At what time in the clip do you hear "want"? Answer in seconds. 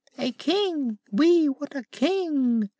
1.47-1.75